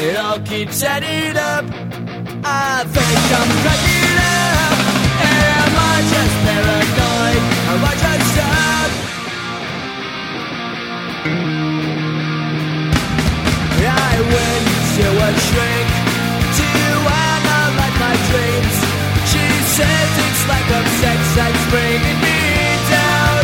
It 0.00 0.16
all 0.16 0.38
keeps 0.38 0.80
adding 0.84 1.36
up. 1.36 1.64
I 2.46 2.86
think 2.86 3.18
I'm 3.34 3.50
cracking 3.66 4.14
up. 4.14 4.78
Am 5.26 5.74
I 5.74 5.96
just 6.06 6.34
paranoid? 6.46 7.42
Am 7.66 7.82
I 7.82 7.94
just 7.98 8.38
up? 8.38 8.90
I 13.90 14.14
went 14.22 14.66
to 14.94 15.06
a 15.18 15.30
shrink 15.50 15.88
to 16.62 16.68
analyze 17.10 17.98
my 17.98 18.14
dreams. 18.30 18.76
She 19.26 19.46
says 19.66 20.10
it's 20.14 20.42
like 20.46 20.68
a 20.78 20.82
sex 21.02 21.18
that's 21.34 21.64
bringing 21.74 22.18
me 22.22 22.38
down. 22.86 23.42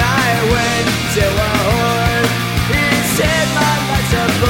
I 0.00 0.32
went 0.48 0.88
to 1.12 1.24
a 1.28 1.52
whore. 1.68 2.24
He 2.72 2.88
said 3.20 3.46
my 3.52 3.74
life's 3.84 4.14
a 4.16 4.49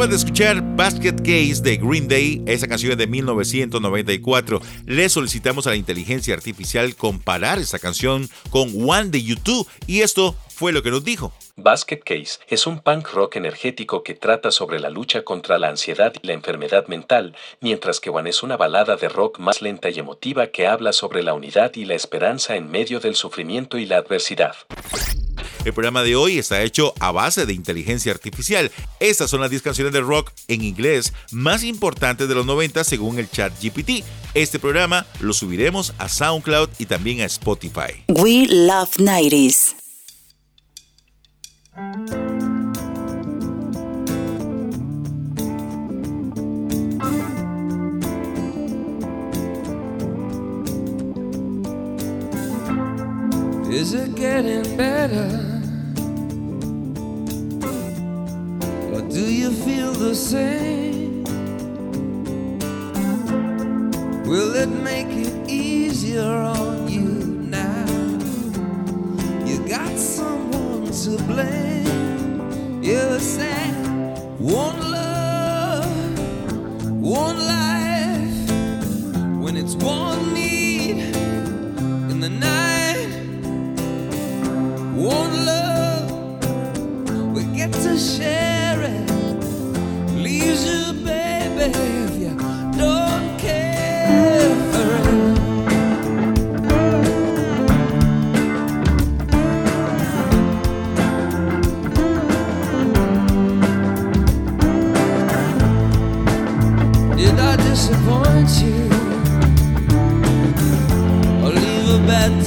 Acaban 0.00 0.12
de 0.12 0.16
escuchar 0.16 0.76
Basket 0.76 1.16
Case 1.16 1.60
de 1.60 1.76
Green 1.76 2.08
Day, 2.08 2.42
esa 2.46 2.66
canción 2.66 2.96
de 2.96 3.06
1994. 3.06 4.62
Le 4.86 5.10
solicitamos 5.10 5.66
a 5.66 5.70
la 5.70 5.76
inteligencia 5.76 6.32
artificial 6.32 6.96
comparar 6.96 7.58
esta 7.58 7.78
canción 7.78 8.26
con 8.48 8.72
One 8.88 9.10
de 9.10 9.22
YouTube 9.22 9.68
y 9.86 10.00
esto 10.00 10.34
fue 10.48 10.72
lo 10.72 10.82
que 10.82 10.90
nos 10.90 11.04
dijo. 11.04 11.34
Basket 11.56 11.98
Case 11.98 12.38
es 12.48 12.66
un 12.66 12.80
punk 12.80 13.10
rock 13.12 13.36
energético 13.36 14.02
que 14.02 14.14
trata 14.14 14.50
sobre 14.50 14.80
la 14.80 14.88
lucha 14.88 15.22
contra 15.22 15.58
la 15.58 15.68
ansiedad 15.68 16.14
y 16.22 16.26
la 16.26 16.32
enfermedad 16.32 16.86
mental, 16.86 17.36
mientras 17.60 18.00
que 18.00 18.08
One 18.08 18.30
es 18.30 18.42
una 18.42 18.56
balada 18.56 18.96
de 18.96 19.10
rock 19.10 19.38
más 19.38 19.60
lenta 19.60 19.90
y 19.90 19.98
emotiva 19.98 20.46
que 20.46 20.66
habla 20.66 20.94
sobre 20.94 21.22
la 21.22 21.34
unidad 21.34 21.72
y 21.74 21.84
la 21.84 21.94
esperanza 21.94 22.56
en 22.56 22.70
medio 22.70 23.00
del 23.00 23.16
sufrimiento 23.16 23.76
y 23.76 23.84
la 23.84 23.98
adversidad. 23.98 24.54
El 25.64 25.74
programa 25.74 26.02
de 26.02 26.16
hoy 26.16 26.38
está 26.38 26.62
hecho 26.62 26.94
a 27.00 27.12
base 27.12 27.44
de 27.44 27.52
inteligencia 27.52 28.12
artificial. 28.12 28.70
Estas 28.98 29.30
son 29.30 29.42
las 29.42 29.50
10 29.50 29.62
canciones 29.62 29.92
de 29.92 30.00
rock 30.00 30.32
en 30.48 30.62
inglés 30.62 31.12
más 31.32 31.64
importantes 31.64 32.28
de 32.28 32.34
los 32.34 32.46
90 32.46 32.82
según 32.82 33.18
el 33.18 33.30
chat 33.30 33.52
GPT. 33.62 34.02
Este 34.32 34.58
programa 34.58 35.06
lo 35.20 35.34
subiremos 35.34 35.92
a 35.98 36.08
SoundCloud 36.08 36.70
y 36.78 36.86
también 36.86 37.20
a 37.20 37.24
Spotify. 37.26 38.04
We 38.08 38.46
love 38.48 38.90
90s. 38.96 39.74
Is 53.72 53.94
it 53.94 54.14
getting 54.14 54.76
better? 54.76 55.49
The 60.10 60.16
same? 60.16 61.22
Will 64.24 64.56
it 64.56 64.68
make 64.68 65.06
it 65.06 65.48
easier 65.48 66.24
on 66.24 66.88
you 66.88 67.10
now? 67.46 67.86
You 69.46 69.56
got 69.68 69.96
someone 69.96 70.86
to 71.04 71.10
blame. 71.30 72.82
You 72.82 73.20
said 73.20 73.72
one 74.40 74.89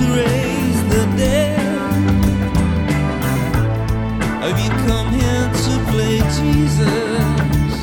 raise 0.00 0.82
the 0.88 1.04
dead? 1.16 1.58
Have 4.42 4.58
you 4.64 4.70
come 4.88 5.08
here 5.12 5.48
to 5.64 5.72
play 5.90 6.18
Jesus 6.38 7.74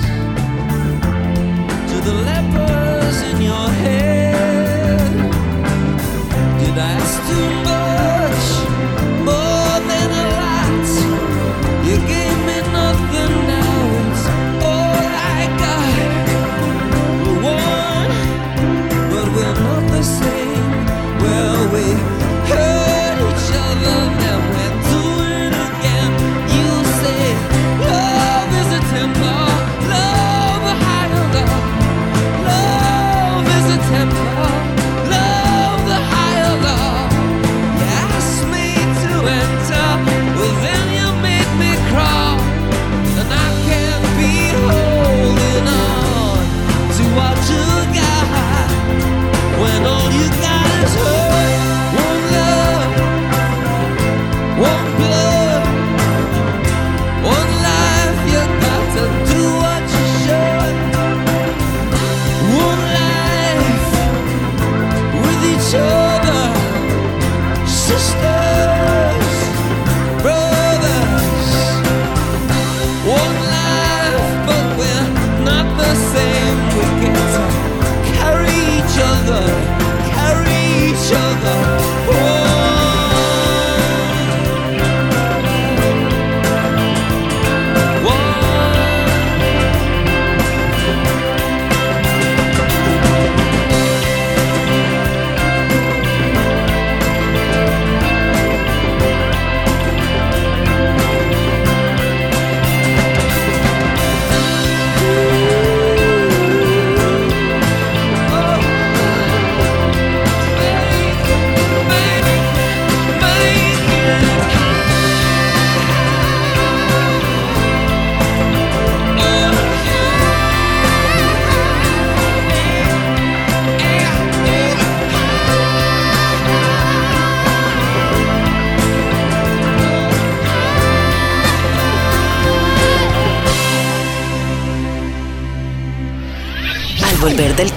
to 1.89 1.95
the 2.07 2.15
lepers 2.29 3.17
in 3.29 3.41
your 3.41 3.69
head? 3.83 5.11
Did 6.59 6.77
I? 6.77 7.76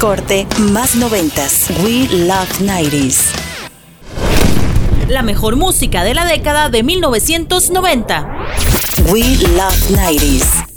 Corte, 0.01 0.47
más 0.73 0.97
noventas. 0.97 1.67
We 1.85 2.09
Love 2.27 2.61
90s. 2.61 3.33
La 5.09 5.23
mejor 5.23 5.57
música 5.57 6.05
de 6.05 6.15
la 6.15 6.25
década 6.25 6.71
de 6.71 6.83
1990. 6.83 8.47
We 9.13 9.21
Love 9.55 9.91
90s. 9.91 10.70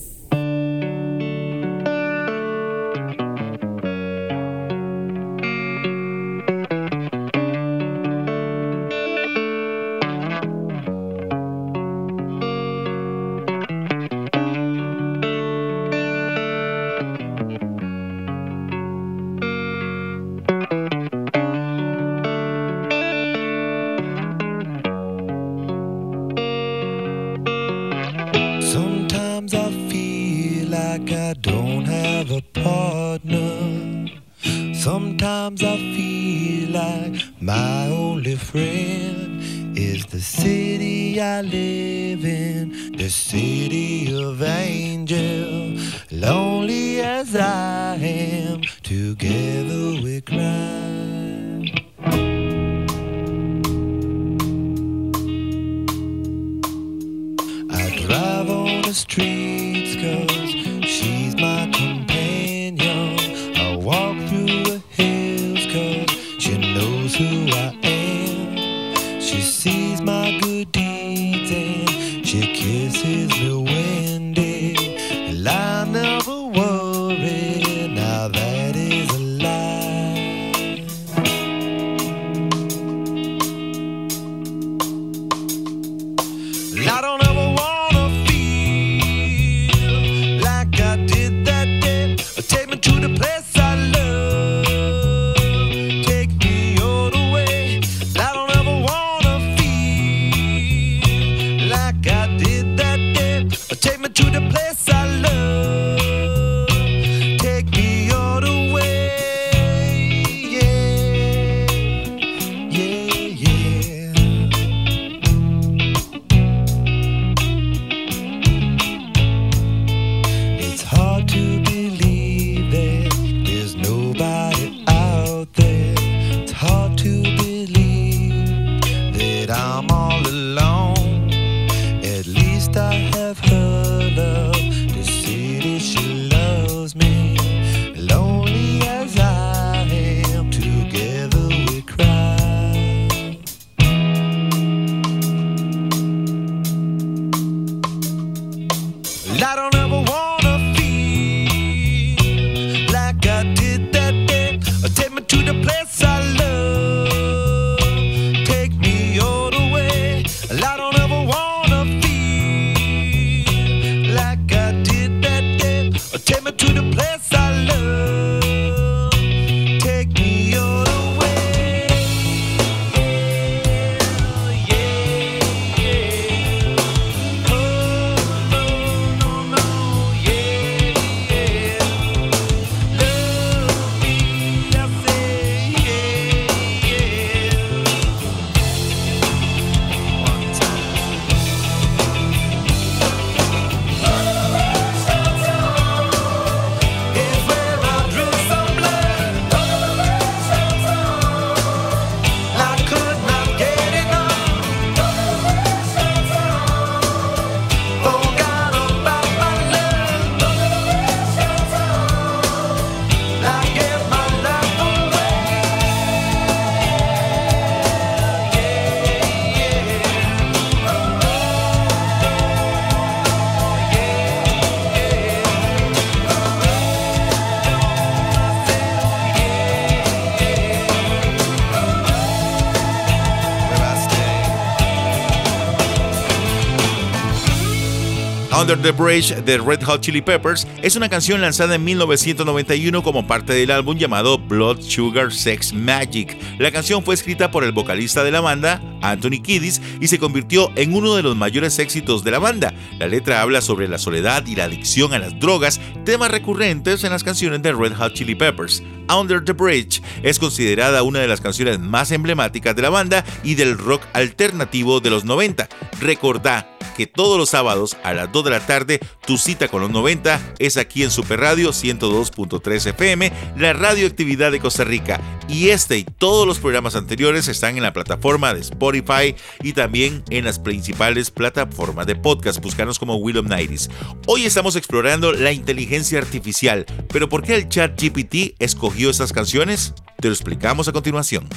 Under 238.73 238.91
the 238.91 239.03
Bridge 239.03 239.35
de 239.45 239.59
Red 239.59 239.83
Hot 239.83 240.01
Chili 240.01 240.19
Peppers 240.19 240.65
es 240.81 240.95
una 240.95 241.07
canción 241.07 241.39
lanzada 241.41 241.75
en 241.75 241.83
1991 241.83 243.03
como 243.03 243.27
parte 243.27 243.53
del 243.53 243.69
álbum 243.69 243.95
llamado 243.95 244.39
Blood 244.39 244.81
Sugar 244.81 245.31
Sex 245.31 245.73
Magic. 245.73 246.35
La 246.57 246.71
canción 246.71 247.03
fue 247.03 247.13
escrita 247.13 247.51
por 247.51 247.63
el 247.63 247.71
vocalista 247.71 248.23
de 248.23 248.31
la 248.31 248.41
banda, 248.41 248.81
Anthony 249.03 249.43
Kiddis, 249.43 249.79
y 250.01 250.07
se 250.07 250.17
convirtió 250.17 250.71
en 250.75 250.95
uno 250.95 251.13
de 251.13 251.21
los 251.21 251.35
mayores 251.35 251.77
éxitos 251.77 252.23
de 252.23 252.31
la 252.31 252.39
banda. 252.39 252.73
La 252.97 253.07
letra 253.07 253.43
habla 253.43 253.61
sobre 253.61 253.87
la 253.87 253.99
soledad 253.99 254.43
y 254.47 254.55
la 254.55 254.63
adicción 254.63 255.13
a 255.13 255.19
las 255.19 255.39
drogas, 255.39 255.79
temas 256.03 256.31
recurrentes 256.31 257.03
en 257.03 257.11
las 257.11 257.23
canciones 257.23 257.61
de 257.61 257.73
Red 257.73 257.93
Hot 257.93 258.13
Chili 258.13 258.33
Peppers. 258.33 258.81
Under 259.15 259.43
the 259.43 259.53
Bridge 259.53 260.01
es 260.23 260.39
considerada 260.39 261.03
una 261.03 261.19
de 261.19 261.27
las 261.27 261.41
canciones 261.41 261.77
más 261.77 262.11
emblemáticas 262.11 262.75
de 262.75 262.81
la 262.81 262.89
banda 262.89 263.23
y 263.43 263.53
del 263.53 263.77
rock 263.77 264.01
alternativo 264.13 264.99
de 264.99 265.11
los 265.11 265.25
90. 265.25 265.69
Recordá 265.99 266.72
que 266.93 267.07
todos 267.07 267.37
los 267.37 267.49
sábados 267.49 267.97
a 268.03 268.13
las 268.13 268.31
2 268.31 268.45
de 268.45 268.51
la 268.51 268.65
tarde 268.65 268.99
tu 269.25 269.37
cita 269.37 269.67
con 269.67 269.81
los 269.81 269.89
90 269.89 270.55
es 270.59 270.77
aquí 270.77 271.03
en 271.03 271.11
Super 271.11 271.39
Radio 271.39 271.71
102.3 271.71 272.87
FM, 272.89 273.31
la 273.57 273.73
radioactividad 273.73 274.51
de 274.51 274.59
Costa 274.59 274.83
Rica. 274.83 275.19
Y 275.47 275.69
este 275.69 275.97
y 275.97 276.03
todos 276.03 276.47
los 276.47 276.59
programas 276.59 276.95
anteriores 276.95 277.47
están 277.47 277.77
en 277.77 277.83
la 277.83 277.93
plataforma 277.93 278.53
de 278.53 278.61
Spotify 278.61 279.35
y 279.61 279.73
también 279.73 280.23
en 280.29 280.45
las 280.45 280.59
principales 280.59 281.31
plataformas 281.31 282.07
de 282.07 282.15
podcast. 282.15 282.61
Búscanos 282.61 282.99
como 282.99 283.15
William 283.17 283.47
Nighties. 283.47 283.89
Hoy 284.27 284.45
estamos 284.45 284.75
explorando 284.75 285.33
la 285.33 285.51
inteligencia 285.51 286.19
artificial, 286.19 286.85
pero 287.09 287.29
¿por 287.29 287.43
qué 287.43 287.55
el 287.55 287.69
chat 287.69 287.99
GPT 287.99 288.55
escogió 288.59 289.09
estas 289.09 289.33
canciones? 289.33 289.93
Te 290.19 290.27
lo 290.27 290.33
explicamos 290.33 290.87
a 290.87 290.93
continuación. 290.93 291.47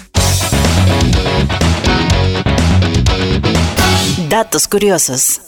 Datos 4.29 4.67
curiosos. 4.67 5.41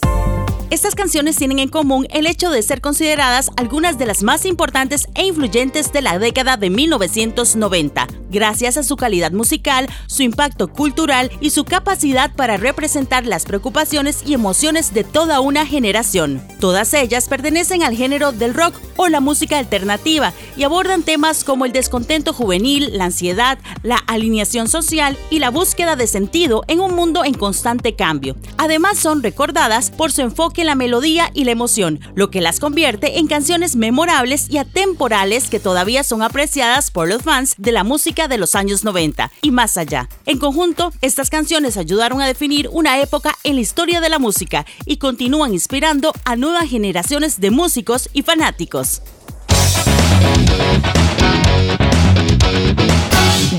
Estas 0.69 0.93
canciones 0.93 1.35
tienen 1.35 1.57
en 1.57 1.69
común 1.69 2.05
el 2.11 2.27
hecho 2.27 2.51
de 2.51 2.61
ser 2.61 2.79
consideradas 2.79 3.49
algunas 3.57 3.97
de 3.97 4.05
las 4.05 4.21
más 4.21 4.45
importantes 4.45 5.07
e 5.15 5.25
influyentes 5.25 5.91
de 5.91 6.03
la 6.03 6.19
década 6.19 6.57
de 6.57 6.69
1990, 6.69 8.05
gracias 8.29 8.77
a 8.77 8.83
su 8.83 8.95
calidad 8.95 9.31
musical, 9.31 9.89
su 10.05 10.21
impacto 10.21 10.67
cultural 10.67 11.31
y 11.41 11.49
su 11.49 11.65
capacidad 11.65 12.31
para 12.35 12.57
representar 12.57 13.25
las 13.25 13.45
preocupaciones 13.45 14.21
y 14.27 14.35
emociones 14.35 14.93
de 14.93 15.03
toda 15.03 15.39
una 15.39 15.65
generación. 15.65 16.39
Todas 16.59 16.93
ellas 16.93 17.27
pertenecen 17.27 17.81
al 17.81 17.95
género 17.95 18.31
del 18.31 18.53
rock 18.53 18.75
o 18.95 19.07
la 19.07 19.21
música 19.21 19.57
alternativa 19.57 20.33
y 20.55 20.63
abordan 20.63 21.01
temas 21.01 21.43
como 21.43 21.65
el 21.65 21.71
descontento 21.71 22.31
juvenil, 22.31 22.95
la 22.95 23.05
ansiedad, 23.05 23.57
la 23.81 23.97
alineación 24.05 24.67
social 24.67 25.17
y 25.31 25.39
la 25.39 25.49
búsqueda 25.49 25.95
de 25.95 26.05
sentido 26.05 26.63
en 26.67 26.79
un 26.79 26.93
mundo 26.93 27.25
en 27.25 27.33
constante 27.33 27.95
cambio. 27.95 28.35
Además 28.57 28.99
son 28.99 29.23
recordadas 29.23 29.89
por 29.89 30.11
su 30.11 30.21
enfoque 30.21 30.58
la 30.63 30.75
melodía 30.75 31.31
y 31.33 31.43
la 31.43 31.51
emoción, 31.51 31.99
lo 32.15 32.29
que 32.29 32.41
las 32.41 32.59
convierte 32.59 33.19
en 33.19 33.27
canciones 33.27 33.75
memorables 33.75 34.49
y 34.49 34.57
atemporales 34.57 35.49
que 35.49 35.59
todavía 35.59 36.03
son 36.03 36.21
apreciadas 36.21 36.91
por 36.91 37.07
los 37.07 37.21
fans 37.21 37.55
de 37.57 37.71
la 37.71 37.83
música 37.83 38.27
de 38.27 38.37
los 38.37 38.55
años 38.55 38.83
90 38.83 39.31
y 39.41 39.51
más 39.51 39.77
allá. 39.77 40.09
En 40.25 40.37
conjunto, 40.37 40.91
estas 41.01 41.29
canciones 41.29 41.77
ayudaron 41.77 42.21
a 42.21 42.27
definir 42.27 42.69
una 42.71 43.01
época 43.01 43.37
en 43.43 43.55
la 43.55 43.61
historia 43.61 44.01
de 44.01 44.09
la 44.09 44.19
música 44.19 44.65
y 44.85 44.97
continúan 44.97 45.53
inspirando 45.53 46.13
a 46.25 46.35
nuevas 46.35 46.69
generaciones 46.69 47.39
de 47.39 47.51
músicos 47.51 48.09
y 48.13 48.21
fanáticos. 48.21 49.01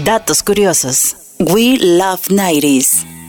Datos 0.04 0.42
curiosos. 0.42 1.16
We 1.38 1.78
Love 1.78 2.28
90s. 2.28 3.19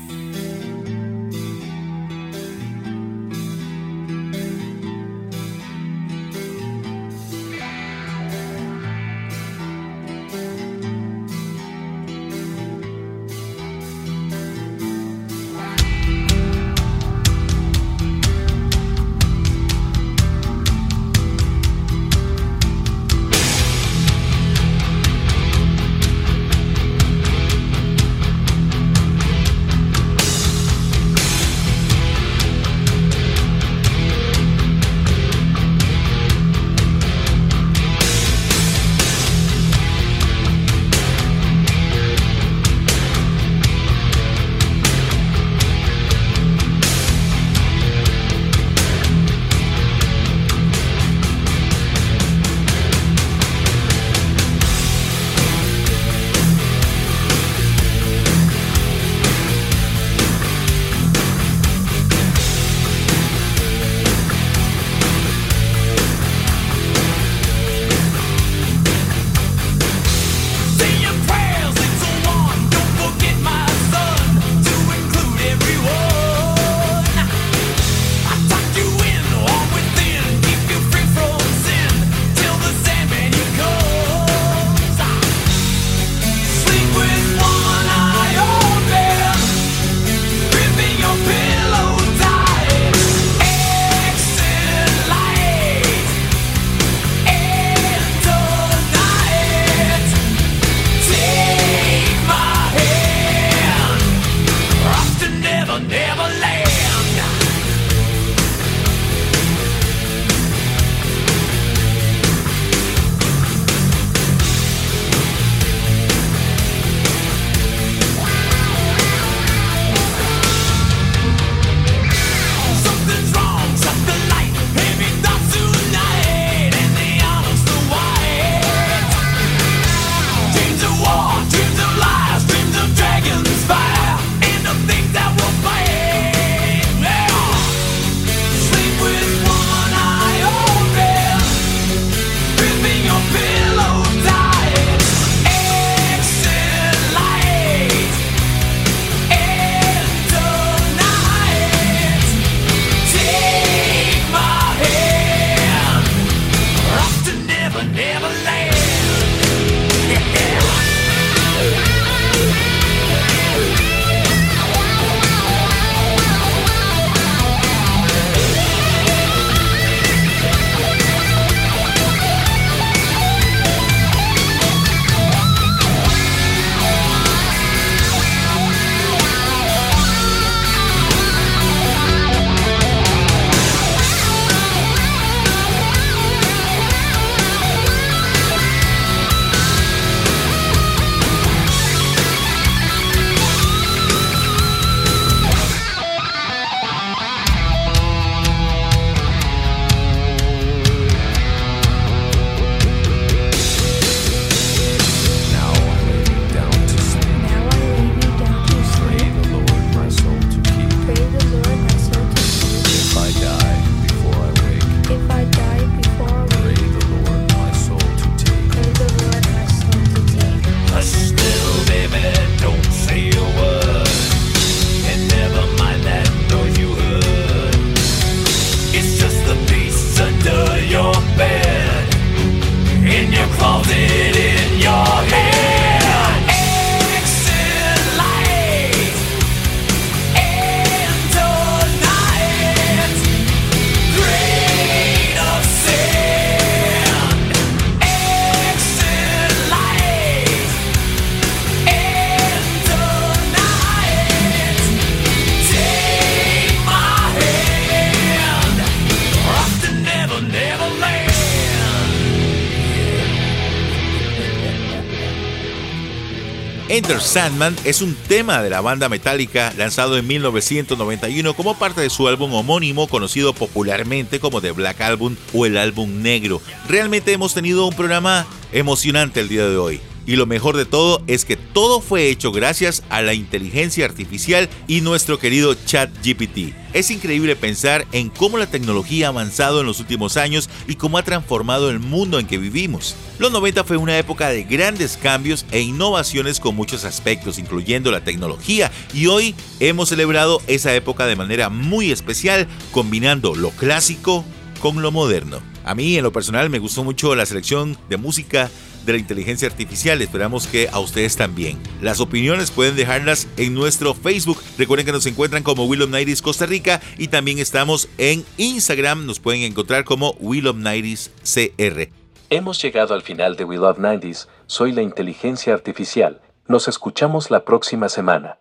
Enter 267.01 267.19
Sandman 267.19 267.75
es 267.83 268.03
un 268.03 268.13
tema 268.13 268.61
de 268.61 268.69
la 268.69 268.79
banda 268.79 269.09
Metallica 269.09 269.73
lanzado 269.75 270.19
en 270.19 270.27
1991 270.27 271.55
como 271.55 271.73
parte 271.73 271.99
de 271.99 272.11
su 272.11 272.27
álbum 272.27 272.53
homónimo 272.53 273.07
conocido 273.07 273.53
popularmente 273.53 274.39
como 274.39 274.61
The 274.61 274.69
Black 274.69 275.01
Album 275.01 275.35
o 275.51 275.65
el 275.65 275.77
álbum 275.77 276.21
negro. 276.21 276.61
Realmente 276.87 277.33
hemos 277.33 277.55
tenido 277.55 277.87
un 277.87 277.95
programa 277.95 278.45
emocionante 278.71 279.39
el 279.39 279.49
día 279.49 279.67
de 279.67 279.77
hoy. 279.77 279.99
Y 280.25 280.35
lo 280.35 280.45
mejor 280.45 280.77
de 280.77 280.85
todo 280.85 281.23
es 281.27 281.45
que 281.45 281.57
todo 281.57 282.01
fue 282.01 282.29
hecho 282.29 282.51
gracias 282.51 283.03
a 283.09 283.21
la 283.21 283.33
inteligencia 283.33 284.05
artificial 284.05 284.69
y 284.87 285.01
nuestro 285.01 285.39
querido 285.39 285.73
chat 285.85 286.09
GPT. 286.23 286.73
Es 286.93 287.09
increíble 287.09 287.55
pensar 287.55 288.05
en 288.11 288.29
cómo 288.29 288.57
la 288.57 288.67
tecnología 288.67 289.27
ha 289.27 289.29
avanzado 289.29 289.79
en 289.79 289.87
los 289.87 289.99
últimos 289.99 290.37
años 290.37 290.69
y 290.87 290.95
cómo 290.95 291.17
ha 291.17 291.23
transformado 291.23 291.89
el 291.89 291.99
mundo 291.99 292.37
en 292.37 292.47
que 292.47 292.57
vivimos. 292.57 293.15
Los 293.39 293.51
90 293.51 293.83
fue 293.85 293.97
una 293.97 294.17
época 294.17 294.49
de 294.49 294.63
grandes 294.63 295.17
cambios 295.17 295.65
e 295.71 295.81
innovaciones 295.81 296.59
con 296.59 296.75
muchos 296.75 297.05
aspectos, 297.05 297.59
incluyendo 297.59 298.11
la 298.11 298.23
tecnología, 298.23 298.91
y 299.13 299.27
hoy 299.27 299.55
hemos 299.79 300.09
celebrado 300.09 300.61
esa 300.67 300.93
época 300.93 301.25
de 301.25 301.37
manera 301.37 301.69
muy 301.69 302.11
especial, 302.11 302.67
combinando 302.91 303.55
lo 303.55 303.71
clásico 303.71 304.43
con 304.81 305.01
lo 305.01 305.11
moderno. 305.11 305.70
A 305.83 305.95
mí 305.95 306.17
en 306.17 306.23
lo 306.23 306.31
personal 306.31 306.69
me 306.69 306.79
gustó 306.79 307.03
mucho 307.03 307.35
la 307.35 307.45
selección 307.45 307.97
de 308.09 308.17
música 308.17 308.69
de 309.05 309.13
la 309.13 309.17
inteligencia 309.17 309.67
artificial. 309.67 310.21
Esperamos 310.21 310.67
que 310.67 310.87
a 310.91 310.99
ustedes 310.99 311.35
también. 311.35 311.79
Las 312.01 312.19
opiniones 312.19 312.71
pueden 312.71 312.95
dejarlas 312.95 313.47
en 313.57 313.73
nuestro 313.73 314.13
Facebook. 314.13 314.61
Recuerden 314.77 315.05
que 315.05 315.11
nos 315.11 315.25
encuentran 315.25 315.63
como 315.63 315.85
Will 315.85 316.03
of 316.03 316.09
Nighties 316.09 316.41
Costa 316.41 316.65
Rica 316.65 317.01
y 317.17 317.27
también 317.29 317.59
estamos 317.59 318.09
en 318.17 318.45
Instagram. 318.57 319.25
Nos 319.25 319.39
pueden 319.39 319.61
encontrar 319.63 320.03
como 320.03 320.31
Will 320.39 320.67
of 320.67 320.77
Nighties 320.77 321.31
CR. 321.43 322.09
Hemos 322.49 322.81
llegado 322.81 323.13
al 323.13 323.21
final 323.21 323.55
de 323.55 323.63
Love 323.63 323.97
90s. 323.97 324.47
Soy 324.67 324.91
la 324.91 325.01
inteligencia 325.01 325.73
artificial. 325.73 326.41
Nos 326.67 326.87
escuchamos 326.87 327.49
la 327.49 327.63
próxima 327.63 328.09
semana. 328.09 328.60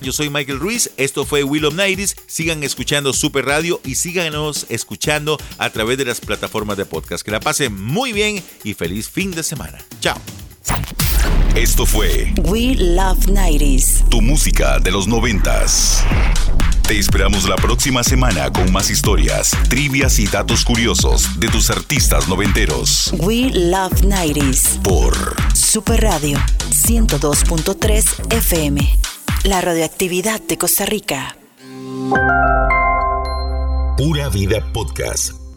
Yo 0.00 0.12
soy 0.12 0.30
Michael 0.30 0.60
Ruiz, 0.60 0.90
esto 0.96 1.24
fue 1.24 1.42
Will 1.42 1.64
of 1.64 1.74
Nighties. 1.74 2.16
Sigan 2.26 2.62
escuchando 2.62 3.12
Super 3.12 3.44
Radio 3.46 3.80
y 3.84 3.96
síganos 3.96 4.66
escuchando 4.68 5.38
a 5.58 5.70
través 5.70 5.98
de 5.98 6.04
las 6.04 6.20
plataformas 6.20 6.76
de 6.76 6.86
podcast. 6.86 7.24
Que 7.24 7.30
la 7.30 7.40
pasen 7.40 7.74
muy 7.82 8.12
bien 8.12 8.42
y 8.64 8.74
feliz 8.74 9.08
fin 9.08 9.32
de 9.32 9.42
semana. 9.42 9.78
Chao. 10.00 10.18
Esto 11.54 11.86
fue 11.86 12.32
We 12.44 12.74
Love 12.76 13.26
90s. 13.26 14.08
Tu 14.08 14.20
música 14.20 14.78
de 14.78 14.92
los 14.92 15.08
noventas. 15.08 16.04
Te 16.86 16.98
esperamos 16.98 17.48
la 17.48 17.56
próxima 17.56 18.02
semana 18.02 18.50
con 18.50 18.72
más 18.72 18.90
historias, 18.90 19.50
trivias 19.68 20.18
y 20.18 20.26
datos 20.26 20.64
curiosos 20.64 21.38
de 21.40 21.48
tus 21.48 21.68
artistas 21.70 22.28
noventeros. 22.28 23.12
We 23.18 23.50
Love 23.52 24.02
90s. 24.02 24.80
Por 24.82 25.14
Super 25.54 26.00
Radio 26.02 26.38
102.3 26.70 28.32
FM. 28.32 29.07
La 29.44 29.60
radioactividad 29.60 30.40
de 30.40 30.58
Costa 30.58 30.84
Rica. 30.84 31.36
Pura 33.96 34.28
Vida 34.28 34.72
Podcast. 34.72 35.47